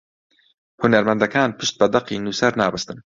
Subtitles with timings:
[0.79, 2.97] هونەرمەندەکان پشت بە دەقی نووسەر نابەستن